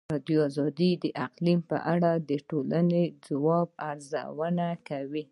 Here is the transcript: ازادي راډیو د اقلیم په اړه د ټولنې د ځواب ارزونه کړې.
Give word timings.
ازادي 0.09 0.35
راډیو 0.59 0.91
د 1.03 1.05
اقلیم 1.25 1.59
په 1.69 1.77
اړه 1.93 2.11
د 2.29 2.31
ټولنې 2.49 3.03
د 3.09 3.13
ځواب 3.27 3.67
ارزونه 3.89 4.67
کړې. 4.87 5.23